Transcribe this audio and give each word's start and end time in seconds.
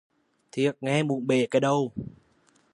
Thiệt 0.51 0.77
nghe 0.81 1.03
muốn 1.03 1.27
bể 1.27 1.47
cái 1.51 1.59
đầu! 1.59 1.91